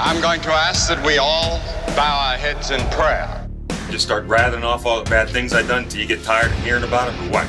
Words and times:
I'm 0.00 0.20
going 0.20 0.40
to 0.42 0.50
ask 0.50 0.88
that 0.88 1.04
we 1.04 1.18
all 1.18 1.58
bow 1.96 2.30
our 2.30 2.36
heads 2.36 2.70
in 2.70 2.80
prayer. 2.90 3.48
Just 3.90 4.04
start 4.04 4.24
rattling 4.26 4.62
off 4.62 4.86
all 4.86 5.02
the 5.02 5.10
bad 5.10 5.28
things 5.28 5.52
I've 5.52 5.66
done 5.66 5.84
until 5.84 6.00
you 6.00 6.06
get 6.06 6.22
tired 6.22 6.52
of 6.52 6.58
hearing 6.60 6.84
about 6.84 7.12
them, 7.12 7.26
or 7.26 7.32
what? 7.32 7.48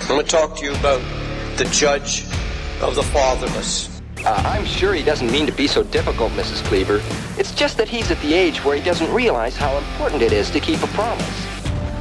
I'm 0.00 0.08
going 0.08 0.24
to 0.24 0.28
talk 0.28 0.56
to 0.56 0.64
you 0.64 0.74
about 0.74 1.00
the 1.56 1.66
judge 1.66 2.24
of 2.80 2.96
the 2.96 3.02
fatherless. 3.02 4.00
Uh, 4.24 4.42
I'm 4.44 4.64
sure 4.64 4.92
he 4.92 5.04
doesn't 5.04 5.30
mean 5.30 5.46
to 5.46 5.52
be 5.52 5.68
so 5.68 5.84
difficult, 5.84 6.32
Mrs. 6.32 6.64
Cleaver. 6.64 7.00
It's 7.38 7.54
just 7.54 7.76
that 7.76 7.88
he's 7.88 8.10
at 8.10 8.20
the 8.20 8.34
age 8.34 8.64
where 8.64 8.76
he 8.76 8.82
doesn't 8.82 9.12
realize 9.14 9.56
how 9.56 9.76
important 9.76 10.20
it 10.20 10.32
is 10.32 10.50
to 10.50 10.58
keep 10.58 10.82
a 10.82 10.88
promise. 10.88 11.44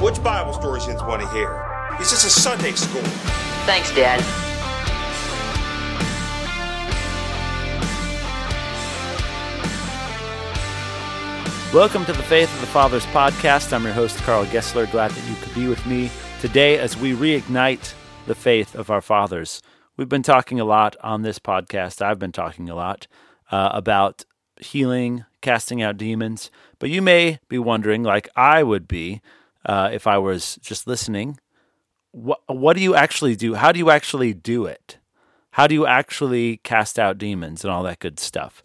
Which 0.01 0.21
Bible 0.23 0.53
stories 0.53 0.87
you 0.87 0.95
want 0.95 1.21
to 1.21 1.27
hear? 1.29 1.63
This 1.99 2.11
is 2.13 2.25
a 2.25 2.31
Sunday 2.31 2.71
school. 2.71 3.03
Thanks, 3.67 3.93
Dad. 3.93 4.54
Welcome 11.75 12.05
to 12.05 12.13
the 12.13 12.23
Faith 12.23 12.53
of 12.55 12.61
the 12.61 12.67
Fathers 12.67 13.05
podcast. 13.07 13.73
I'm 13.73 13.83
your 13.83 13.91
host, 13.91 14.15
Karl 14.19 14.45
Gessler. 14.45 14.89
Glad 14.89 15.11
that 15.11 15.29
you 15.29 15.35
could 15.35 15.53
be 15.53 15.67
with 15.67 15.85
me 15.85 16.09
today 16.39 16.79
as 16.79 16.95
we 16.95 17.11
reignite 17.11 17.93
the 18.27 18.33
faith 18.33 18.75
of 18.75 18.89
our 18.89 19.01
fathers. 19.01 19.61
We've 19.97 20.07
been 20.07 20.23
talking 20.23 20.57
a 20.57 20.63
lot 20.63 20.95
on 21.03 21.23
this 21.23 21.37
podcast. 21.37 22.01
I've 22.01 22.17
been 22.17 22.31
talking 22.31 22.69
a 22.69 22.75
lot 22.75 23.07
uh, 23.51 23.71
about 23.73 24.23
healing, 24.61 25.25
casting 25.41 25.81
out 25.81 25.97
demons. 25.97 26.49
But 26.79 26.91
you 26.91 27.01
may 27.01 27.39
be 27.49 27.59
wondering, 27.59 28.03
like 28.03 28.29
I 28.37 28.63
would 28.63 28.87
be 28.87 29.21
uh, 29.65 29.89
if 29.91 30.07
I 30.07 30.17
was 30.17 30.57
just 30.61 30.87
listening, 30.87 31.41
what, 32.11 32.39
what 32.47 32.77
do 32.77 32.83
you 32.83 32.95
actually 32.95 33.35
do? 33.35 33.55
How 33.55 33.73
do 33.73 33.79
you 33.79 33.89
actually 33.89 34.33
do 34.33 34.63
it? 34.63 34.97
How 35.51 35.67
do 35.67 35.75
you 35.75 35.85
actually 35.85 36.55
cast 36.63 36.97
out 36.97 37.17
demons 37.17 37.65
and 37.65 37.73
all 37.73 37.83
that 37.83 37.99
good 37.99 38.17
stuff? 38.17 38.63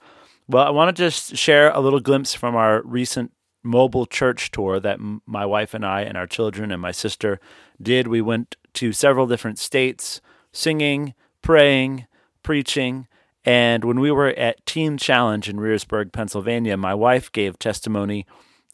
Well, 0.51 0.67
I 0.67 0.71
want 0.71 0.97
to 0.97 1.01
just 1.01 1.37
share 1.37 1.71
a 1.71 1.79
little 1.79 2.01
glimpse 2.01 2.35
from 2.35 2.57
our 2.57 2.83
recent 2.83 3.31
mobile 3.63 4.05
church 4.05 4.51
tour 4.51 4.81
that 4.81 4.95
m- 4.95 5.23
my 5.25 5.47
wife 5.47 5.75
and 5.75 5.87
I 5.87 6.01
and 6.01 6.19
our 6.19 6.27
children 6.27 6.73
and 6.73 6.83
my 6.83 6.91
sister 6.91 7.39
did. 7.81 8.09
We 8.09 8.21
went 8.21 8.57
to 8.75 8.93
several 8.93 9.29
different 9.29 9.61
states 9.61 10.21
singing, 10.53 11.15
praying, 11.41 12.07
preaching. 12.43 13.07
And 13.45 13.85
when 13.85 14.01
we 14.01 14.11
were 14.11 14.31
at 14.31 14.67
Teen 14.67 14.99
Challenge 14.99 15.49
in 15.49 15.59
Rehrersburg, 15.59 16.11
Pennsylvania, 16.11 16.77
my 16.77 16.97
wife 16.97 17.31
gave 17.31 17.57
testimony 17.61 18.27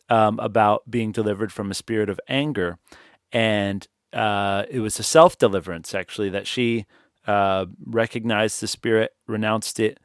um, 0.08 0.38
about 0.38 0.90
being 0.90 1.12
delivered 1.12 1.52
from 1.52 1.70
a 1.70 1.74
spirit 1.74 2.08
of 2.08 2.18
anger. 2.26 2.78
And 3.32 3.86
uh, 4.14 4.64
it 4.70 4.80
was 4.80 4.98
a 4.98 5.02
self 5.02 5.36
deliverance, 5.36 5.94
actually, 5.94 6.30
that 6.30 6.46
she 6.46 6.86
uh, 7.26 7.66
recognized 7.84 8.62
the 8.62 8.66
spirit, 8.66 9.14
renounced 9.26 9.78
it, 9.78 10.00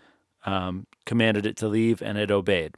um, 0.45 0.85
commanded 1.11 1.45
it 1.45 1.57
to 1.57 1.67
leave, 1.67 2.01
and 2.01 2.17
it 2.17 2.31
obeyed 2.31 2.73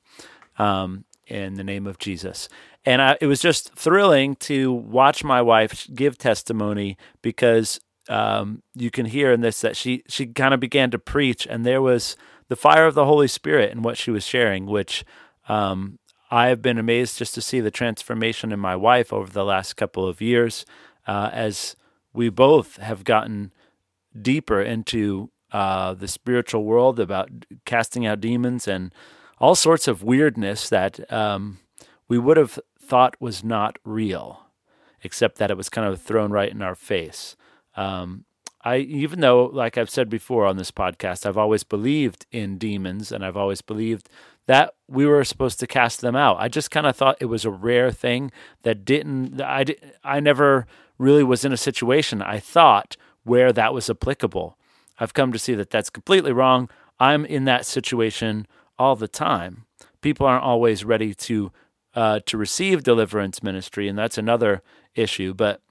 um, 0.58 1.06
in 1.28 1.54
the 1.54 1.64
name 1.64 1.86
of 1.86 2.00
Jesus. 2.00 2.50
And 2.84 3.00
I, 3.00 3.16
it 3.22 3.28
was 3.28 3.40
just 3.40 3.76
thrilling 3.76 4.36
to 4.38 4.74
watch 4.74 5.24
my 5.24 5.40
wife 5.40 5.88
give 5.94 6.18
testimony 6.18 6.98
because 7.22 7.80
um, 8.10 8.64
you 8.74 8.90
can 8.90 9.06
hear 9.06 9.32
in 9.32 9.42
this 9.42 9.62
that 9.62 9.78
she 9.78 10.02
she 10.08 10.26
kind 10.26 10.52
of 10.52 10.60
began 10.60 10.90
to 10.90 10.98
preach, 10.98 11.46
and 11.46 11.64
there 11.64 11.80
was 11.80 12.18
the 12.48 12.56
fire 12.56 12.88
of 12.88 12.96
the 12.96 13.06
Holy 13.06 13.28
Spirit 13.28 13.72
in 13.72 13.84
what 13.84 13.98
she 13.98 14.10
was 14.10 14.26
sharing, 14.26 14.66
which 14.66 15.06
um, 15.48 16.00
I 16.32 16.48
have 16.48 16.64
been 16.64 16.80
amazed 16.80 17.20
just 17.20 17.36
to 17.36 17.42
see 17.42 17.60
the 17.60 17.70
transformation 17.70 18.52
in 18.52 18.60
my 18.60 18.76
wife 18.76 19.14
over 19.14 19.32
the 19.32 19.46
last 19.46 19.76
couple 19.76 20.08
of 20.08 20.22
years, 20.22 20.66
uh, 21.06 21.30
as 21.32 21.76
we 22.14 22.30
both 22.30 22.78
have 22.78 23.04
gotten 23.04 23.54
deeper 24.20 24.60
into 24.60 25.30
uh, 25.54 25.94
the 25.94 26.08
spiritual 26.08 26.66
world, 26.66 27.00
about 27.00 27.30
casting 27.64 28.06
out 28.06 28.20
demons 28.20 28.68
and 28.68 28.94
all 29.40 29.56
sorts 29.56 29.88
of 29.88 30.04
weirdness 30.04 30.68
that 30.70 31.12
um, 31.12 31.60
we 32.08 32.18
would 32.18 32.38
have 32.38 32.60
thought 32.80 33.16
was 33.20 33.44
not 33.44 33.78
real, 33.86 34.48
except 35.04 35.38
that 35.38 35.52
it 35.52 35.58
was 35.58 35.70
kind 35.70 35.88
of 35.88 36.02
thrown 36.02 36.32
right 36.32 36.52
in 36.52 36.62
our 36.62 36.76
face. 36.76 37.36
Um, 37.76 38.26
I 38.64 38.78
even 38.78 39.20
though, 39.20 39.46
like 39.46 39.78
I've 39.78 39.90
said 39.90 40.10
before 40.10 40.46
on 40.46 40.58
this 40.58 40.72
podcast, 40.72 41.26
I've 41.26 41.38
always 41.38 41.64
believed 41.64 42.26
in 42.32 42.58
demons 42.58 43.12
and 43.12 43.24
I've 43.24 43.38
always 43.38 43.62
believed 43.62 44.10
that 44.46 44.74
we 44.88 45.06
were 45.06 45.24
supposed 45.24 45.60
to 45.60 45.68
cast 45.68 46.02
them 46.02 46.16
out. 46.16 46.38
I 46.40 46.48
just 46.48 46.72
kind 46.72 46.88
of 46.88 46.96
thought 46.96 47.18
it 47.20 47.26
was 47.26 47.46
a 47.46 47.52
rare 47.52 47.92
thing 47.92 48.32
that 48.64 48.86
didn't. 48.86 49.42
I 49.42 49.66
I 50.04 50.20
never 50.20 50.66
really 50.98 51.24
was 51.24 51.44
in 51.44 51.52
a 51.52 51.58
situation 51.58 52.22
I 52.22 52.40
thought 52.40 52.96
where 53.24 53.52
that 53.54 53.74
was 53.74 53.90
applicable. 53.90 54.58
I've 55.00 55.14
come 55.14 55.32
to 55.32 55.40
see 55.40 55.54
that 55.56 55.70
that's 55.70 55.90
completely 55.90 56.32
wrong. 56.32 56.70
I'm 57.00 57.26
in 57.26 57.46
that 57.46 57.66
situation 57.66 58.48
all 58.78 58.96
the 58.96 59.08
time. 59.08 59.66
People 60.02 60.26
aren't 60.26 60.44
always 60.44 60.86
ready 60.86 61.14
to 61.14 61.52
uh, 61.96 62.20
to 62.26 62.38
receive 62.38 62.84
deliverance 62.84 63.44
ministry, 63.44 63.88
and 63.88 63.98
that's 63.98 64.18
another 64.18 64.64
issue. 64.96 65.34
But 65.34 65.62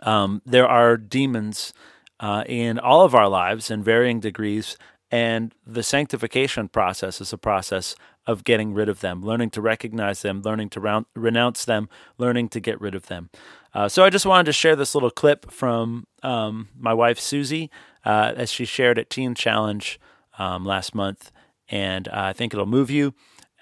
um, 0.00 0.42
there 0.44 0.68
are 0.68 0.96
demons 0.96 1.72
uh, 2.20 2.44
in 2.46 2.78
all 2.78 3.02
of 3.02 3.14
our 3.14 3.28
lives 3.28 3.70
in 3.70 3.82
varying 3.82 4.20
degrees, 4.20 4.76
and 5.10 5.54
the 5.66 5.82
sanctification 5.82 6.68
process 6.68 7.20
is 7.20 7.32
a 7.32 7.38
process 7.38 7.94
of 8.26 8.44
getting 8.44 8.74
rid 8.74 8.90
of 8.90 9.00
them, 9.00 9.22
learning 9.22 9.48
to 9.48 9.62
recognize 9.62 10.20
them, 10.20 10.42
learning 10.42 10.68
to 10.68 10.80
round, 10.80 11.06
renounce 11.14 11.64
them, 11.64 11.88
learning 12.18 12.50
to 12.50 12.60
get 12.60 12.78
rid 12.78 12.94
of 12.94 13.06
them. 13.06 13.30
Uh, 13.72 13.88
so 13.88 14.04
I 14.04 14.10
just 14.10 14.26
wanted 14.26 14.44
to 14.44 14.52
share 14.52 14.76
this 14.76 14.94
little 14.94 15.10
clip 15.10 15.50
from 15.50 16.06
um, 16.22 16.68
my 16.78 16.92
wife 16.92 17.18
Susie 17.18 17.70
uh, 18.08 18.32
as 18.36 18.50
she 18.50 18.64
shared 18.64 18.98
at 18.98 19.10
Teen 19.10 19.34
Challenge 19.34 20.00
um, 20.38 20.64
last 20.64 20.94
month, 20.94 21.30
and 21.68 22.08
uh, 22.08 22.12
I 22.14 22.32
think 22.32 22.54
it'll 22.54 22.64
move 22.64 22.90
you. 22.90 23.12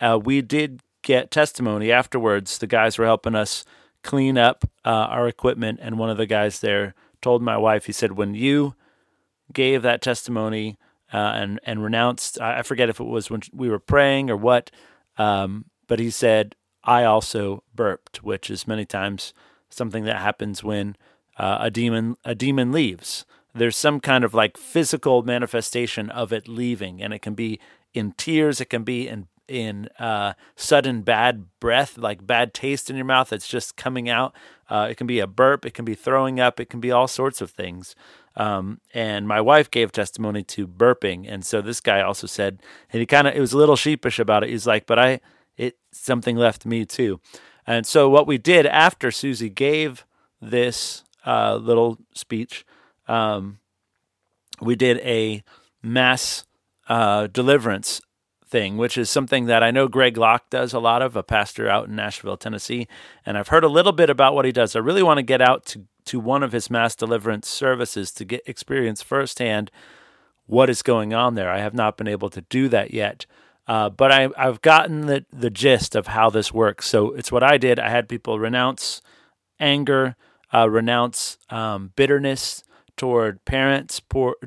Uh, 0.00 0.20
we 0.22 0.40
did 0.40 0.80
get 1.02 1.32
testimony 1.32 1.90
afterwards. 1.90 2.58
The 2.58 2.68
guys 2.68 2.96
were 2.96 3.06
helping 3.06 3.34
us 3.34 3.64
clean 4.04 4.38
up 4.38 4.64
uh, 4.84 5.08
our 5.10 5.26
equipment, 5.26 5.80
and 5.82 5.98
one 5.98 6.10
of 6.10 6.16
the 6.16 6.26
guys 6.26 6.60
there 6.60 6.94
told 7.20 7.42
my 7.42 7.56
wife, 7.56 7.86
he 7.86 7.92
said, 7.92 8.12
when 8.12 8.34
you 8.34 8.76
gave 9.52 9.82
that 9.82 10.00
testimony 10.00 10.76
uh, 11.12 11.32
and 11.34 11.58
and 11.64 11.82
renounced, 11.82 12.40
I 12.40 12.62
forget 12.62 12.88
if 12.88 13.00
it 13.00 13.04
was 13.04 13.28
when 13.28 13.42
we 13.52 13.68
were 13.68 13.80
praying 13.80 14.30
or 14.30 14.36
what, 14.36 14.70
um, 15.18 15.64
but 15.88 15.98
he 15.98 16.10
said, 16.10 16.54
I 16.84 17.02
also 17.02 17.64
burped, 17.74 18.22
which 18.22 18.48
is 18.48 18.68
many 18.68 18.84
times 18.84 19.34
something 19.70 20.04
that 20.04 20.18
happens 20.18 20.62
when 20.62 20.96
uh, 21.36 21.58
a 21.60 21.70
demon 21.70 22.16
a 22.24 22.36
demon 22.36 22.70
leaves. 22.70 23.26
There's 23.56 23.76
some 23.76 24.00
kind 24.00 24.24
of 24.24 24.34
like 24.34 24.56
physical 24.56 25.22
manifestation 25.22 26.10
of 26.10 26.32
it 26.32 26.46
leaving, 26.48 27.02
and 27.02 27.12
it 27.14 27.22
can 27.22 27.34
be 27.34 27.58
in 27.94 28.12
tears, 28.12 28.60
it 28.60 28.66
can 28.66 28.84
be 28.84 29.08
in 29.08 29.28
in 29.48 29.88
uh, 29.98 30.32
sudden 30.56 31.02
bad 31.02 31.46
breath, 31.60 31.96
like 31.96 32.26
bad 32.26 32.52
taste 32.52 32.90
in 32.90 32.96
your 32.96 33.04
mouth 33.04 33.28
that's 33.28 33.46
just 33.46 33.76
coming 33.76 34.08
out. 34.08 34.34
Uh, 34.68 34.88
it 34.90 34.96
can 34.96 35.06
be 35.06 35.20
a 35.20 35.26
burp, 35.26 35.64
it 35.64 35.72
can 35.72 35.84
be 35.84 35.94
throwing 35.94 36.40
up, 36.40 36.58
it 36.58 36.68
can 36.68 36.80
be 36.80 36.90
all 36.90 37.06
sorts 37.06 37.40
of 37.40 37.50
things. 37.50 37.94
Um, 38.34 38.80
and 38.92 39.26
my 39.28 39.40
wife 39.40 39.70
gave 39.70 39.92
testimony 39.92 40.42
to 40.42 40.66
burping, 40.66 41.26
and 41.28 41.44
so 41.44 41.62
this 41.62 41.80
guy 41.80 42.02
also 42.02 42.26
said, 42.26 42.60
and 42.92 43.00
he 43.00 43.06
kind 43.06 43.26
of 43.26 43.34
it 43.34 43.40
was 43.40 43.52
a 43.52 43.58
little 43.58 43.76
sheepish 43.76 44.18
about 44.18 44.42
it. 44.44 44.50
He's 44.50 44.66
like, 44.66 44.86
"But 44.86 44.98
I, 44.98 45.20
it 45.56 45.78
something 45.92 46.36
left 46.36 46.66
me 46.66 46.84
too." 46.84 47.20
And 47.66 47.86
so 47.86 48.08
what 48.10 48.26
we 48.26 48.38
did 48.38 48.66
after 48.66 49.10
Susie 49.10 49.48
gave 49.48 50.04
this 50.40 51.02
uh, 51.24 51.56
little 51.56 51.98
speech, 52.14 52.66
um, 53.08 53.58
we 54.60 54.76
did 54.76 54.98
a 54.98 55.42
mass 55.82 56.44
uh, 56.88 57.26
deliverance 57.28 58.00
thing, 58.48 58.76
which 58.76 58.96
is 58.96 59.10
something 59.10 59.46
that 59.46 59.62
I 59.62 59.70
know 59.70 59.88
Greg 59.88 60.16
Locke 60.16 60.48
does 60.50 60.72
a 60.72 60.78
lot 60.78 61.02
of, 61.02 61.16
a 61.16 61.22
pastor 61.22 61.68
out 61.68 61.88
in 61.88 61.96
Nashville, 61.96 62.36
Tennessee. 62.36 62.86
And 63.24 63.36
I've 63.36 63.48
heard 63.48 63.64
a 63.64 63.68
little 63.68 63.92
bit 63.92 64.08
about 64.08 64.34
what 64.34 64.44
he 64.44 64.52
does. 64.52 64.76
I 64.76 64.80
really 64.80 65.02
want 65.02 65.18
to 65.18 65.22
get 65.22 65.40
out 65.40 65.66
to, 65.66 65.82
to 66.06 66.20
one 66.20 66.42
of 66.42 66.52
his 66.52 66.70
mass 66.70 66.94
deliverance 66.94 67.48
services 67.48 68.12
to 68.12 68.24
get 68.24 68.42
experience 68.46 69.02
firsthand 69.02 69.70
what 70.46 70.70
is 70.70 70.82
going 70.82 71.12
on 71.12 71.34
there. 71.34 71.50
I 71.50 71.58
have 71.58 71.74
not 71.74 71.96
been 71.96 72.06
able 72.06 72.30
to 72.30 72.40
do 72.42 72.68
that 72.68 72.94
yet. 72.94 73.26
Uh, 73.66 73.90
but 73.90 74.12
I, 74.12 74.28
I've 74.38 74.62
gotten 74.62 75.06
the, 75.06 75.26
the 75.32 75.50
gist 75.50 75.96
of 75.96 76.06
how 76.06 76.30
this 76.30 76.52
works. 76.52 76.88
So 76.88 77.12
it's 77.12 77.32
what 77.32 77.42
I 77.42 77.58
did. 77.58 77.80
I 77.80 77.90
had 77.90 78.08
people 78.08 78.38
renounce 78.38 79.02
anger, 79.58 80.14
uh, 80.54 80.70
renounce 80.70 81.36
um, 81.50 81.92
bitterness 81.96 82.62
toward 82.96 83.44
parents, 83.44 84.00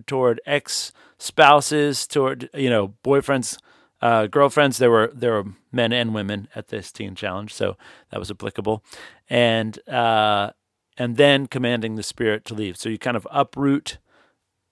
toward 0.05 0.41
ex 0.45 0.91
spouses, 1.17 2.07
toward 2.07 2.49
you 2.53 2.69
know 2.69 2.95
boyfriends, 3.03 3.57
uh, 4.01 4.27
girlfriends. 4.27 4.77
There 4.77 4.91
were 4.91 5.11
there 5.13 5.33
were 5.33 5.45
men 5.71 5.93
and 5.93 6.13
women 6.13 6.47
at 6.55 6.69
this 6.69 6.91
teen 6.91 7.15
challenge, 7.15 7.53
so 7.53 7.77
that 8.11 8.19
was 8.19 8.31
applicable, 8.31 8.83
and 9.29 9.77
uh, 9.87 10.51
and 10.97 11.17
then 11.17 11.47
commanding 11.47 11.95
the 11.95 12.03
spirit 12.03 12.45
to 12.45 12.53
leave. 12.53 12.77
So 12.77 12.89
you 12.89 12.97
kind 12.97 13.17
of 13.17 13.27
uproot. 13.31 13.97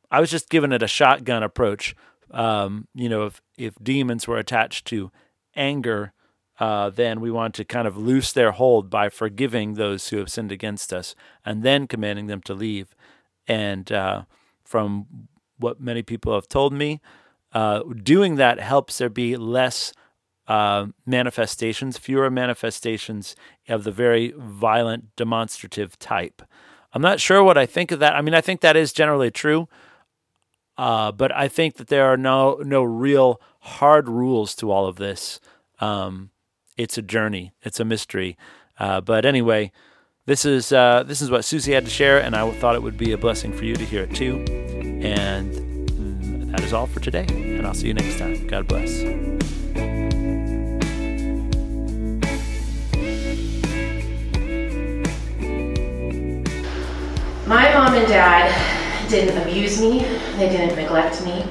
I 0.09 0.19
was 0.19 0.31
just 0.31 0.49
giving 0.49 0.71
it 0.71 0.83
a 0.83 0.87
shotgun 0.87 1.43
approach. 1.43 1.95
Um, 2.31 2.87
you 2.93 3.09
know, 3.09 3.25
if 3.25 3.41
if 3.57 3.75
demons 3.81 4.27
were 4.27 4.37
attached 4.37 4.85
to 4.87 5.11
anger, 5.55 6.13
uh, 6.59 6.89
then 6.89 7.19
we 7.19 7.31
want 7.31 7.53
to 7.55 7.65
kind 7.65 7.87
of 7.87 7.97
loose 7.97 8.31
their 8.31 8.51
hold 8.51 8.89
by 8.89 9.09
forgiving 9.09 9.73
those 9.73 10.09
who 10.09 10.17
have 10.17 10.31
sinned 10.31 10.51
against 10.51 10.93
us, 10.93 11.15
and 11.45 11.63
then 11.63 11.87
commanding 11.87 12.27
them 12.27 12.41
to 12.41 12.53
leave. 12.53 12.95
And 13.47 13.91
uh, 13.91 14.23
from 14.63 15.27
what 15.57 15.79
many 15.79 16.03
people 16.03 16.33
have 16.33 16.49
told 16.49 16.73
me, 16.73 17.01
uh, 17.53 17.81
doing 18.03 18.35
that 18.35 18.59
helps 18.59 18.97
there 18.97 19.09
be 19.09 19.35
less 19.35 19.93
uh, 20.47 20.87
manifestations, 21.05 21.97
fewer 21.97 22.29
manifestations 22.29 23.35
of 23.67 23.83
the 23.83 23.91
very 23.91 24.33
violent, 24.37 25.15
demonstrative 25.15 25.97
type. 25.99 26.41
I'm 26.93 27.01
not 27.01 27.19
sure 27.19 27.43
what 27.43 27.57
I 27.57 27.65
think 27.65 27.91
of 27.91 27.99
that. 27.99 28.15
I 28.15 28.21
mean, 28.21 28.33
I 28.33 28.41
think 28.41 28.61
that 28.61 28.75
is 28.75 28.93
generally 28.93 29.29
true, 29.29 29.67
uh, 30.77 31.11
but 31.11 31.35
I 31.35 31.47
think 31.47 31.75
that 31.75 31.87
there 31.87 32.05
are 32.05 32.17
no 32.17 32.61
no 32.63 32.83
real 32.83 33.41
hard 33.59 34.07
rules 34.07 34.55
to 34.55 34.71
all 34.71 34.85
of 34.85 34.95
this. 34.95 35.39
Um, 35.79 36.31
it's 36.77 36.97
a 36.97 37.01
journey. 37.01 37.53
It's 37.61 37.79
a 37.79 37.85
mystery. 37.85 38.37
Uh, 38.79 39.01
but 39.01 39.25
anyway, 39.25 39.71
this 40.27 40.43
is 40.43 40.73
uh, 40.73 41.03
this 41.07 41.21
is 41.21 41.31
what 41.31 41.45
Susie 41.45 41.71
had 41.71 41.85
to 41.85 41.89
share, 41.89 42.21
and 42.21 42.35
I 42.35 42.51
thought 42.51 42.75
it 42.75 42.83
would 42.83 42.97
be 42.97 43.13
a 43.13 43.17
blessing 43.17 43.53
for 43.53 43.63
you 43.63 43.75
to 43.75 43.85
hear 43.85 44.03
it 44.03 44.13
too. 44.13 44.43
And 45.01 46.51
that 46.51 46.59
is 46.59 46.73
all 46.73 46.85
for 46.85 46.99
today. 46.99 47.25
And 47.29 47.65
I'll 47.65 47.73
see 47.73 47.87
you 47.87 47.93
next 47.93 48.19
time. 48.19 48.45
God 48.45 48.67
bless. 48.67 49.03
My 57.47 57.73
mom 57.73 57.93
and 57.93 58.07
dad 58.09 59.09
didn't 59.09 59.41
abuse 59.41 59.79
me. 59.79 59.99
They 60.35 60.49
didn't 60.49 60.75
neglect 60.75 61.23
me. 61.23 61.45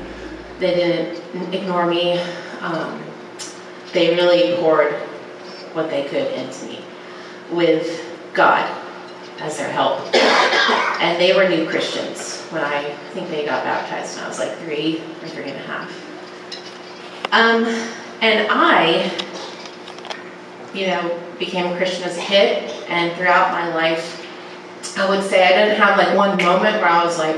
They 0.59 0.75
didn't 0.75 1.55
ignore 1.55 1.87
me. 1.87 2.19
Um, 2.61 3.03
they 3.95 4.15
really 4.15 4.55
poured 4.57 4.93
what 5.73 5.89
they 5.89 6.05
could 6.05 6.31
into 6.35 6.67
me 6.67 6.85
with 7.51 8.16
God 8.37 8.71
as 9.41 9.57
their 9.57 9.71
help. 9.71 10.01
And 11.01 11.21
they 11.21 11.35
were 11.35 11.49
new 11.49 11.67
Christians 11.69 12.43
when 12.51 12.63
I, 12.63 12.95
think 13.13 13.29
they 13.31 13.45
got 13.45 13.65
baptized 13.65 14.17
when 14.17 14.25
I 14.25 14.29
was 14.29 14.39
like 14.39 14.57
three 14.59 15.01
or 15.23 15.29
three 15.29 15.45
and 15.45 15.57
a 15.57 15.63
half. 15.63 15.91
Um, 17.33 17.65
and 18.21 18.47
I, 18.51 19.11
you 20.75 20.87
know, 20.87 21.21
became 21.39 21.73
a 21.73 21.77
Christian 21.77 22.05
as 22.05 22.17
a 22.17 22.21
kid, 22.21 22.71
and 22.89 23.15
throughout 23.17 23.53
my 23.53 23.75
life, 23.75 24.27
I 24.97 25.09
would 25.09 25.23
say 25.23 25.45
I 25.45 25.49
didn't 25.49 25.79
have 25.79 25.99
like 25.99 26.17
one 26.17 26.37
moment 26.37 26.77
where 26.77 26.89
I 26.89 27.05
was 27.05 27.19
like, 27.19 27.37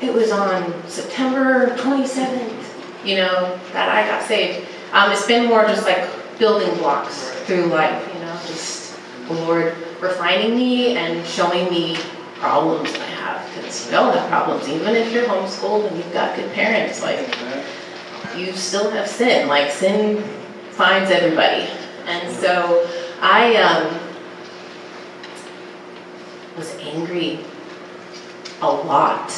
it 0.00 0.12
was 0.12 0.30
on 0.30 0.88
September 0.88 1.76
27th, 1.76 3.04
you 3.04 3.16
know, 3.16 3.58
that 3.72 3.88
I 3.88 4.06
got 4.08 4.22
saved. 4.22 4.66
Um, 4.92 5.10
it's 5.12 5.26
been 5.26 5.48
more 5.48 5.64
just 5.64 5.84
like 5.86 6.08
building 6.38 6.72
blocks 6.78 7.30
through 7.44 7.66
life, 7.66 8.08
you 8.12 8.20
know, 8.20 8.32
just 8.46 8.98
the 9.28 9.34
Lord 9.34 9.74
refining 10.02 10.56
me 10.56 10.96
and 10.96 11.24
showing 11.26 11.70
me 11.70 11.96
problems 12.34 12.92
I 12.92 13.06
have. 13.06 13.54
Because 13.54 13.88
we 13.88 13.94
all 13.94 14.10
have 14.10 14.28
problems, 14.28 14.68
even 14.68 14.96
if 14.96 15.12
you're 15.12 15.24
homeschooled 15.24 15.86
and 15.88 15.96
you've 15.96 16.12
got 16.12 16.36
good 16.36 16.52
parents. 16.52 17.00
Like, 17.02 17.20
you 18.36 18.52
still 18.52 18.90
have 18.90 19.08
sin. 19.08 19.48
Like, 19.48 19.70
sin 19.70 20.22
finds 20.70 21.10
everybody. 21.10 21.68
And 22.06 22.34
so 22.34 22.90
I 23.20 23.56
um, 23.56 24.00
was 26.56 26.74
angry 26.80 27.38
a 28.60 28.66
lot. 28.66 29.30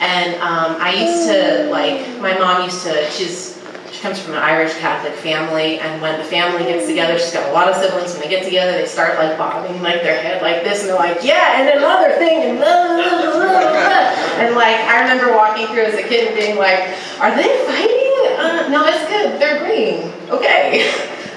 And 0.00 0.34
um, 0.36 0.76
I 0.80 0.94
used 0.94 1.28
to, 1.28 1.68
like, 1.70 2.20
my 2.20 2.38
mom 2.38 2.64
used 2.64 2.84
to, 2.84 3.10
she's 3.10 3.49
comes 4.00 4.18
from 4.18 4.34
an 4.34 4.42
Irish 4.42 4.74
Catholic 4.78 5.14
family, 5.14 5.78
and 5.78 6.00
when 6.00 6.18
the 6.18 6.24
family 6.24 6.64
gets 6.64 6.86
together, 6.86 7.18
she's 7.18 7.32
got 7.32 7.48
a 7.48 7.52
lot 7.52 7.68
of 7.68 7.76
siblings. 7.76 8.12
When 8.12 8.22
they 8.22 8.28
get 8.28 8.44
together, 8.44 8.72
they 8.72 8.86
start 8.86 9.18
like 9.18 9.36
bobbing 9.36 9.82
like 9.82 10.02
their 10.02 10.20
head 10.20 10.42
like 10.42 10.64
this, 10.64 10.80
and 10.80 10.88
they're 10.88 10.96
like, 10.96 11.22
"Yeah," 11.22 11.60
and 11.60 11.68
another 11.78 12.16
thing, 12.16 12.42
and 12.42 12.58
blah, 12.58 12.66
blah, 12.66 13.36
blah, 13.36 14.40
and 14.40 14.54
like 14.56 14.76
I 14.76 15.02
remember 15.02 15.36
walking 15.36 15.66
through 15.68 15.84
as 15.84 15.94
a 15.94 16.02
kid 16.02 16.28
and 16.28 16.36
being 16.36 16.56
like, 16.56 16.96
"Are 17.20 17.34
they 17.36 17.48
fighting? 17.66 18.36
Uh, 18.40 18.68
no, 18.68 18.84
it's 18.86 19.06
good. 19.08 19.40
They're 19.40 19.62
agreeing. 19.62 20.12
Okay." 20.30 20.88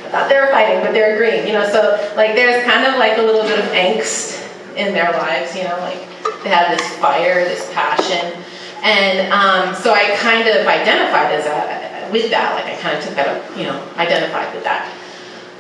I 0.05 0.15
thought 0.15 0.29
they 0.29 0.39
were 0.39 0.51
fighting, 0.51 0.79
but 0.81 0.93
they're 0.93 1.15
agreeing. 1.15 1.47
You 1.47 1.53
know, 1.53 1.67
so 1.67 1.97
like 2.15 2.35
there's 2.35 2.63
kind 2.65 2.85
of 2.85 2.99
like 2.99 3.17
a 3.17 3.21
little 3.21 3.43
bit 3.43 3.59
of 3.59 3.65
angst 3.73 4.39
in 4.77 4.93
their 4.93 5.11
lives. 5.11 5.55
You 5.55 5.63
know, 5.63 5.77
like 5.79 5.99
they 6.43 6.49
have 6.49 6.77
this 6.77 6.87
fire, 6.97 7.43
this 7.43 7.71
passion. 7.73 8.43
And 8.83 9.31
um, 9.31 9.73
so 9.73 9.93
I 9.93 10.15
kind 10.17 10.47
of 10.47 10.67
identified 10.67 11.31
as 11.31 11.45
a, 11.45 11.92
with 12.13 12.29
that. 12.29 12.55
Like 12.55 12.73
I 12.73 12.79
kind 12.79 12.97
of 12.97 13.03
took 13.03 13.15
that, 13.15 13.57
you 13.57 13.65
know, 13.65 13.83
identified 13.97 14.53
with 14.53 14.63
that. 14.63 14.87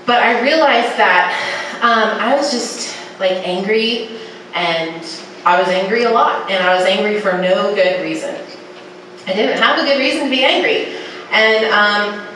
But 0.05 0.21
I 0.21 0.41
realized 0.41 0.95
that 0.97 1.33
um, 1.81 2.19
I 2.21 2.35
was 2.35 2.51
just 2.51 2.95
like 3.19 3.45
angry, 3.47 4.09
and 4.53 5.03
I 5.45 5.59
was 5.59 5.67
angry 5.67 6.03
a 6.03 6.11
lot, 6.11 6.49
and 6.49 6.63
I 6.63 6.75
was 6.75 6.85
angry 6.85 7.19
for 7.19 7.33
no 7.33 7.73
good 7.75 8.01
reason. 8.01 8.35
I 9.25 9.33
didn't 9.33 9.57
have 9.61 9.79
a 9.79 9.83
good 9.83 9.99
reason 9.99 10.25
to 10.25 10.29
be 10.29 10.43
angry, 10.43 10.95
and 11.31 11.65
um, 11.65 12.27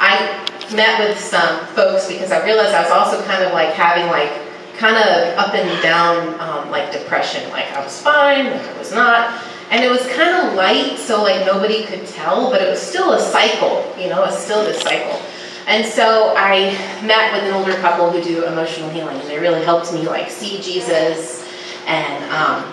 I 0.00 0.36
met 0.74 1.00
with 1.00 1.18
some 1.18 1.66
folks 1.68 2.08
because 2.08 2.32
I 2.32 2.44
realized 2.44 2.74
I 2.74 2.82
was 2.82 2.90
also 2.90 3.22
kind 3.24 3.44
of 3.44 3.52
like 3.52 3.74
having 3.74 4.06
like 4.06 4.32
kind 4.78 4.96
of 4.96 5.36
up 5.36 5.54
and 5.54 5.82
down 5.82 6.40
um, 6.40 6.70
like 6.70 6.92
depression. 6.92 7.48
Like 7.50 7.70
I 7.72 7.84
was 7.84 8.00
fine, 8.00 8.46
like 8.46 8.62
I 8.62 8.78
was 8.78 8.92
not 8.92 9.42
and 9.70 9.84
it 9.84 9.90
was 9.90 10.04
kind 10.08 10.34
of 10.34 10.54
light 10.54 10.98
so 10.98 11.22
like 11.22 11.46
nobody 11.46 11.84
could 11.84 12.04
tell 12.06 12.50
but 12.50 12.60
it 12.60 12.68
was 12.68 12.80
still 12.80 13.12
a 13.12 13.20
cycle 13.20 13.86
you 13.98 14.08
know 14.08 14.24
it's 14.24 14.38
still 14.38 14.64
this 14.64 14.80
cycle. 14.82 15.20
And 15.66 15.86
so 15.86 16.34
i 16.36 16.72
met 17.04 17.32
with 17.32 17.44
an 17.44 17.54
older 17.54 17.74
couple 17.74 18.10
who 18.10 18.22
do 18.22 18.44
emotional 18.44 18.90
healing 18.90 19.16
and 19.18 19.28
they 19.28 19.38
really 19.38 19.64
helped 19.64 19.92
me 19.92 20.06
like 20.06 20.28
see 20.30 20.60
jesus 20.60 21.48
and 21.86 22.24
um, 22.32 22.72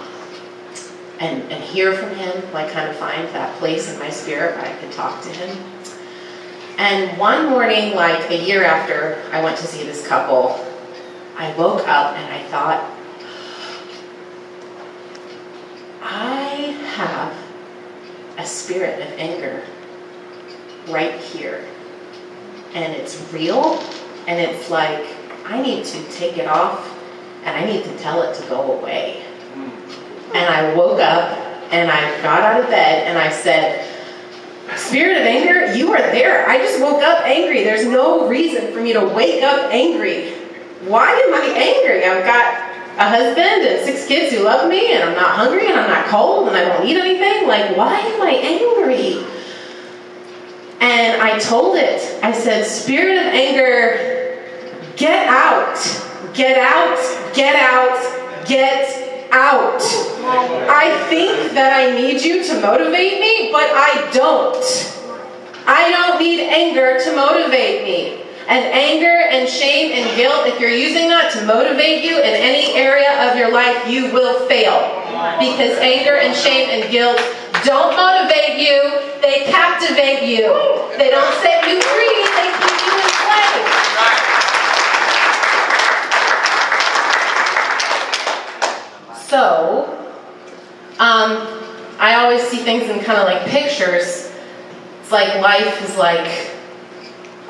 and 1.20 1.44
and 1.52 1.64
hear 1.64 1.94
from 1.94 2.10
him 2.16 2.54
like 2.54 2.72
kind 2.72 2.90
of 2.90 2.96
find 2.96 3.28
that 3.30 3.56
place 3.60 3.92
in 3.92 4.00
my 4.00 4.10
spirit 4.10 4.56
where 4.56 4.66
i 4.66 4.74
could 4.78 4.92
talk 4.92 5.22
to 5.22 5.30
him. 5.30 5.58
And 6.80 7.18
one 7.18 7.50
morning 7.50 7.96
like 7.96 8.30
a 8.32 8.44
year 8.44 8.64
after 8.64 9.22
i 9.32 9.44
went 9.44 9.58
to 9.58 9.68
see 9.68 9.84
this 9.84 10.06
couple 10.08 10.66
i 11.38 11.54
woke 11.56 11.88
up 11.88 12.16
and 12.16 12.34
i 12.34 12.44
thought 12.48 12.98
I 16.10 16.72
have 16.96 17.34
a 18.38 18.46
spirit 18.46 19.02
of 19.02 19.20
anger 19.20 19.64
right 20.90 21.20
here. 21.20 21.66
And 22.74 22.94
it's 22.94 23.22
real, 23.34 23.80
and 24.28 24.40
it's 24.40 24.70
like, 24.70 25.06
I 25.46 25.62
need 25.62 25.86
to 25.86 26.04
take 26.12 26.38
it 26.38 26.48
off, 26.48 26.96
and 27.44 27.56
I 27.56 27.66
need 27.66 27.84
to 27.86 27.98
tell 27.98 28.22
it 28.22 28.36
to 28.36 28.48
go 28.48 28.80
away. 28.80 29.24
Hmm. 29.54 30.36
And 30.36 30.54
I 30.54 30.74
woke 30.76 31.00
up, 31.00 31.38
and 31.72 31.90
I 31.90 32.22
got 32.22 32.42
out 32.42 32.64
of 32.64 32.70
bed, 32.70 33.08
and 33.08 33.18
I 33.18 33.32
said, 33.32 33.86
Spirit 34.76 35.18
of 35.18 35.24
anger, 35.24 35.74
you 35.74 35.94
are 35.94 36.02
there. 36.12 36.48
I 36.48 36.58
just 36.58 36.82
woke 36.82 37.02
up 37.02 37.24
angry. 37.26 37.64
There's 37.64 37.86
no 37.86 38.28
reason 38.28 38.74
for 38.74 38.82
me 38.82 38.94
to 38.94 39.06
wake 39.06 39.42
up 39.42 39.72
angry. 39.74 40.32
Why 40.86 41.10
am 41.10 41.34
I 41.34 41.46
angry? 41.56 42.04
I've 42.04 42.26
got 42.26 42.67
a 42.98 43.10
husband 43.10 43.64
and 43.64 43.86
six 43.86 44.08
kids 44.08 44.34
who 44.34 44.44
love 44.44 44.68
me, 44.68 44.94
and 44.94 45.04
I'm 45.04 45.16
not 45.16 45.36
hungry, 45.36 45.68
and 45.68 45.80
I'm 45.80 45.88
not 45.88 46.08
cold, 46.08 46.48
and 46.48 46.58
I 46.58 46.66
don't 46.66 46.88
eat 46.88 46.98
anything. 46.98 47.48
Like, 47.48 47.78
why 47.78 48.00
am 48.00 48.22
I 48.22 48.32
angry? 48.32 49.24
And 50.82 51.22
I 51.22 51.38
told 51.38 51.78
it. 51.78 52.24
I 52.24 52.32
said, 52.32 52.66
Spirit 52.66 53.18
of 53.18 53.34
anger, 53.34 54.42
get 54.96 55.28
out, 55.28 55.78
get 56.34 56.58
out, 56.58 57.34
get 57.36 57.56
out, 57.56 58.48
get 58.48 59.32
out. 59.32 59.82
I 60.70 61.06
think 61.10 61.54
that 61.54 61.74
I 61.74 61.96
need 61.96 62.24
you 62.24 62.44
to 62.44 62.62
motivate 62.62 63.20
me, 63.20 63.52
but 63.52 63.70
I 63.70 64.10
don't. 64.12 64.94
I 65.68 65.92
don't 65.92 66.20
need 66.20 66.40
anger 66.50 66.98
to 67.04 67.16
motivate 67.16 67.84
me. 67.84 68.27
And 68.48 68.64
anger 68.64 69.28
and 69.30 69.50
shame 69.50 69.92
and 69.92 70.16
guilt, 70.16 70.48
if 70.48 70.58
you're 70.62 70.72
using 70.72 71.10
that 71.10 71.34
to 71.34 71.44
motivate 71.46 72.02
you 72.02 72.18
in 72.18 72.34
any 72.34 72.72
area 72.76 73.30
of 73.30 73.38
your 73.38 73.52
life, 73.52 73.90
you 73.90 74.14
will 74.14 74.48
fail. 74.48 74.80
Because 75.38 75.78
anger 75.80 76.16
and 76.16 76.34
shame 76.34 76.70
and 76.70 76.90
guilt 76.90 77.20
don't 77.66 77.92
motivate 77.92 78.56
you, 78.58 78.80
they 79.20 79.44
captivate 79.52 80.24
you. 80.24 80.48
They 80.98 81.10
don't 81.12 81.34
set 81.44 81.68
you 81.68 81.82
free, 81.82 82.24
they 82.40 82.48
keep 82.56 82.80
you 82.88 82.96
enslaved. 83.04 83.68
So, 89.28 89.92
um, 91.00 91.48
I 92.00 92.16
always 92.16 92.44
see 92.44 92.60
things 92.60 92.90
in 92.90 93.04
kind 93.04 93.20
of 93.20 93.26
like 93.26 93.46
pictures. 93.48 94.32
It's 95.02 95.12
like 95.12 95.42
life 95.42 95.84
is 95.84 95.98
like 95.98 96.47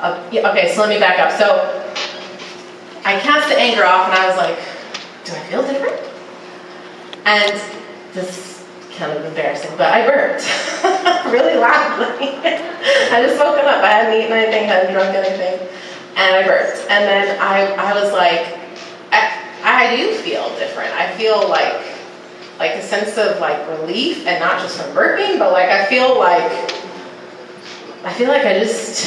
uh, 0.00 0.28
yeah, 0.30 0.50
okay, 0.50 0.72
so 0.72 0.82
let 0.82 0.90
me 0.90 0.98
back 0.98 1.18
up. 1.18 1.32
So 1.38 1.58
I 3.04 3.18
cast 3.18 3.48
the 3.48 3.58
anger 3.58 3.84
off, 3.84 4.08
and 4.08 4.14
I 4.14 4.28
was 4.28 4.36
like, 4.36 4.58
"Do 5.24 5.32
I 5.32 5.40
feel 5.50 5.62
different?" 5.62 5.98
And 7.24 7.60
this 8.14 8.38
is 8.38 8.64
kind 8.96 9.12
of 9.12 9.24
embarrassing, 9.24 9.70
but 9.76 9.92
I 9.92 10.06
burped 10.06 10.44
really 11.32 11.58
loudly. 11.58 12.28
I 13.10 13.22
just 13.26 13.38
woken 13.38 13.64
up. 13.64 13.82
I 13.82 13.90
hadn't 13.90 14.20
eaten 14.20 14.32
anything, 14.32 14.66
hadn't 14.66 14.92
drunk 14.92 15.14
anything, 15.14 15.68
and 16.16 16.36
I 16.36 16.46
burped. 16.46 16.78
And 16.90 17.04
then 17.04 17.40
I, 17.40 17.74
I 17.74 18.00
was 18.00 18.12
like, 18.12 18.56
I, 19.10 19.42
I 19.64 19.96
do 19.96 20.14
feel 20.14 20.48
different. 20.56 20.92
I 20.94 21.12
feel 21.16 21.48
like 21.48 21.82
like 22.58 22.72
a 22.72 22.82
sense 22.82 23.16
of 23.18 23.40
like 23.40 23.68
relief, 23.80 24.26
and 24.26 24.40
not 24.40 24.60
just 24.60 24.80
from 24.80 24.94
burping, 24.94 25.38
but 25.38 25.52
like 25.52 25.68
I 25.68 25.86
feel 25.86 26.18
like 26.18 26.52
I 28.04 28.12
feel 28.14 28.28
like 28.28 28.44
I 28.44 28.58
just 28.58 29.06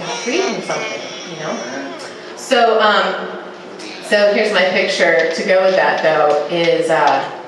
from 0.00 0.62
something, 0.62 1.30
you 1.30 1.36
know. 1.40 1.98
So, 2.36 2.80
um, 2.80 3.40
so 4.04 4.32
here's 4.34 4.52
my 4.52 4.64
picture. 4.70 5.32
To 5.32 5.44
go 5.46 5.62
with 5.64 5.76
that 5.76 6.02
though 6.02 6.46
is, 6.48 6.90
uh, 6.90 7.40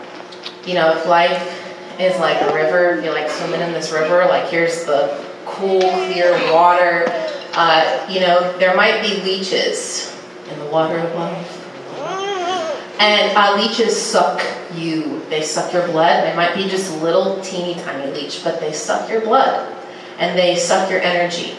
you 0.65 0.75
know, 0.75 0.97
if 0.97 1.07
life 1.07 1.99
is 1.99 2.19
like 2.21 2.41
a 2.43 2.55
river, 2.55 3.01
you're 3.03 3.13
like 3.13 3.31
swimming 3.31 3.61
in 3.61 3.73
this 3.73 3.93
river. 3.93 4.25
Like 4.27 4.49
here's 4.49 4.85
the 4.85 5.25
cool, 5.45 5.81
clear 5.81 6.33
water. 6.53 7.07
Uh, 7.55 8.07
you 8.09 8.21
know, 8.21 8.57
there 8.59 8.77
might 8.77 9.03
be 9.03 9.23
leeches 9.23 10.17
in 10.51 10.59
the 10.59 10.67
water 10.67 10.99
of 10.99 11.15
life. 11.15 11.59
And 12.99 13.37
uh, 13.37 13.57
leeches 13.57 14.01
suck 14.01 14.41
you. 14.77 15.25
They 15.29 15.43
suck 15.43 15.73
your 15.73 15.87
blood. 15.89 16.23
They 16.25 16.37
might 16.37 16.55
be 16.55 16.69
just 16.69 17.03
little 17.03 17.41
teeny 17.41 17.75
tiny 17.75 18.13
leech, 18.13 18.45
but 18.45 18.61
they 18.61 18.73
suck 18.73 19.11
your 19.11 19.21
blood 19.23 19.77
and 20.19 20.39
they 20.39 20.55
suck 20.55 20.89
your 20.89 21.01
energy. 21.01 21.57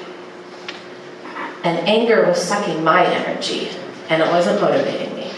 And 1.63 1.87
anger 1.87 2.25
was 2.27 2.41
sucking 2.41 2.83
my 2.83 3.05
energy, 3.05 3.69
and 4.09 4.21
it 4.21 4.27
wasn't 4.27 4.61
motivating 4.61 5.15
me, 5.15 5.31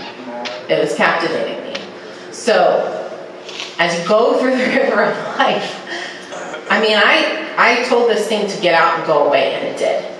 it 0.67 0.79
was 0.79 0.95
captivating 0.95 1.63
me. 1.63 1.79
So, 2.31 2.91
as 3.77 3.99
you 3.99 4.07
go 4.07 4.39
through 4.39 4.57
the 4.57 4.65
river 4.65 5.03
of 5.03 5.37
life, 5.37 5.81
I 6.69 6.81
mean, 6.81 6.97
I, 6.97 7.53
I 7.57 7.83
told 7.87 8.09
this 8.09 8.27
thing 8.27 8.49
to 8.49 8.61
get 8.61 8.73
out 8.73 8.97
and 8.97 9.07
go 9.07 9.27
away, 9.27 9.53
and 9.53 9.67
it 9.67 9.77
did. 9.77 10.11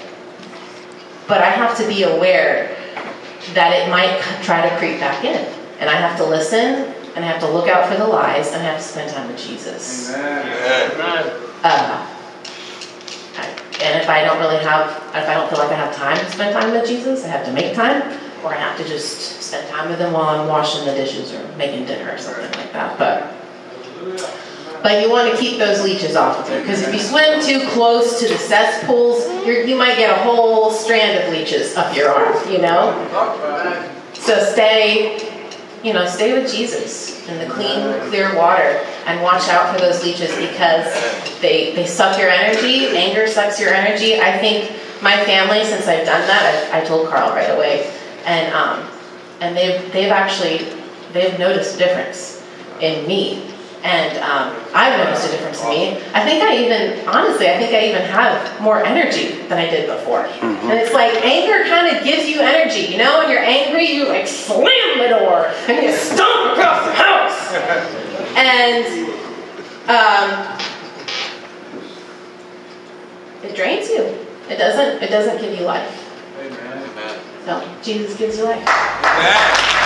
But 1.28 1.42
I 1.42 1.50
have 1.50 1.76
to 1.78 1.88
be 1.88 2.04
aware 2.04 2.78
that 3.54 3.74
it 3.74 3.90
might 3.90 4.22
try 4.44 4.68
to 4.68 4.78
creep 4.78 5.00
back 5.00 5.24
in. 5.24 5.54
And 5.80 5.90
I 5.90 5.96
have 5.96 6.18
to 6.18 6.26
listen, 6.26 6.94
and 7.16 7.26
I 7.26 7.28
have 7.28 7.42
to 7.42 7.50
look 7.50 7.68
out 7.68 7.92
for 7.92 7.98
the 7.98 8.08
lies, 8.08 8.48
and 8.48 8.58
I 8.58 8.66
have 8.66 8.78
to 8.78 8.84
spend 8.84 9.12
time 9.12 9.28
with 9.28 9.40
Jesus. 9.40 10.14
Amen. 10.14 10.92
Amen. 10.92 11.42
Uh, 11.64 12.15
and 13.86 14.02
if 14.02 14.10
I 14.10 14.24
don't 14.24 14.40
really 14.40 14.58
have, 14.64 14.90
if 15.16 15.30
I 15.30 15.36
don't 15.36 15.48
feel 15.50 15.60
like 15.60 15.70
I 15.70 15.76
have 15.76 15.96
time 15.96 16.18
to 16.18 16.32
spend 16.32 16.54
time 16.54 16.72
with 16.72 16.88
Jesus, 16.88 17.24
I 17.24 17.28
have 17.28 17.46
to 17.46 17.54
make 17.54 17.76
time, 17.76 18.02
or 18.44 18.54
I 18.54 18.58
have 18.58 18.78
to 18.78 18.84
just 18.84 19.42
spend 19.44 19.70
time 19.70 19.90
with 19.90 20.00
Him 20.00 20.12
while 20.12 20.30
I'm 20.30 20.48
washing 20.48 20.86
the 20.86 20.94
dishes 20.94 21.32
or 21.34 21.48
making 21.56 21.86
dinner 21.86 22.12
or 22.12 22.18
something 22.18 22.52
like 22.60 22.74
that. 22.74 22.98
But 22.98 23.32
but 24.82 25.02
you 25.02 25.10
want 25.10 25.32
to 25.32 25.38
keep 25.38 25.60
those 25.60 25.84
leeches 25.84 26.16
off 26.16 26.40
of 26.40 26.50
you 26.52 26.62
because 26.62 26.82
if 26.82 26.94
you 26.94 27.00
swim 27.00 27.42
too 27.42 27.68
close 27.70 28.20
to 28.20 28.28
the 28.28 28.38
cesspools, 28.38 29.28
you 29.46 29.76
might 29.76 29.98
get 29.98 30.10
a 30.10 30.24
whole 30.24 30.72
strand 30.72 31.24
of 31.24 31.32
leeches 31.32 31.76
up 31.76 31.96
your 31.96 32.10
arm. 32.10 32.52
You 32.52 32.60
know. 32.60 33.92
So 34.14 34.44
stay, 34.44 35.25
you 35.86 35.94
know, 35.94 36.08
stay 36.08 36.34
with 36.34 36.52
Jesus 36.52 37.28
in 37.30 37.38
the 37.38 37.54
clean, 37.54 38.10
clear 38.10 38.36
water 38.36 38.84
and 39.06 39.22
watch 39.22 39.48
out 39.50 39.72
for 39.72 39.80
those 39.80 40.04
leeches 40.04 40.36
because 40.36 40.92
they, 41.42 41.76
they 41.76 41.86
suck 41.86 42.18
your 42.18 42.30
energy. 42.30 42.88
Anger 42.98 43.28
sucks 43.28 43.60
your 43.60 43.72
energy. 43.72 44.20
I 44.20 44.36
think 44.40 44.72
my 45.04 45.24
family, 45.26 45.64
since 45.64 45.88
I've 45.88 46.04
done 46.04 46.26
that, 46.26 46.74
I, 46.74 46.82
I 46.82 46.86
told 46.86 47.10
Karl 47.10 47.30
right 47.30 47.52
away, 47.52 47.94
and 48.26 48.52
um, 48.52 48.90
and 49.42 49.56
they've 49.56 49.92
they've 49.94 50.12
actually 50.12 50.68
they've 51.14 51.38
noticed 51.38 51.76
a 51.76 51.78
difference 51.78 52.44
in 52.82 53.08
me, 53.08 53.54
and 53.86 54.18
um, 54.18 54.66
I've 54.74 54.98
noticed 54.98 55.28
a 55.28 55.32
difference 55.32 55.62
in 55.62 55.70
me. 55.70 55.92
I 56.16 56.26
think 56.26 56.44
I 56.44 56.58
even 56.58 57.08
honestly, 57.08 57.48
I 57.48 57.58
think 57.60 57.72
I 57.72 57.86
even 57.88 58.02
have 58.02 58.60
more 58.60 58.84
energy 58.84 59.44
than 59.48 59.60
I 59.60 59.70
did 59.70 59.86
before. 59.88 60.24
Mm-hmm. 60.24 60.72
And 60.72 60.80
it's 60.80 60.92
like 60.92 61.14
anger 61.24 61.70
kind 61.70 61.96
of 61.96 62.04
gives 62.04 62.28
you 62.28 62.42
energy, 62.42 62.92
you 62.92 62.98
know. 62.98 63.20
When 63.20 63.30
you're 63.30 63.46
angry, 63.46 63.86
you 63.92 64.08
like 64.08 64.26
slam 64.26 64.98
the 64.98 65.10
door 65.20 65.54
and 65.70 65.86
you 65.86 65.94
stomp 65.96 66.58
across 66.58 66.84
the 66.88 66.94
house. 66.98 67.54
and 68.36 68.86
um, 69.86 70.58
it 73.44 73.56
drains 73.56 73.88
you. 73.90 74.02
It 74.50 74.58
doesn't. 74.58 75.04
It 75.04 75.12
doesn't 75.12 75.40
give 75.40 75.60
you 75.60 75.64
life. 75.64 76.02
Amen. 76.40 77.20
So 77.46 77.78
Jesus 77.84 78.18
gives 78.18 78.40
you 78.40 78.46
life. 78.46 78.68
Amen. 78.68 79.85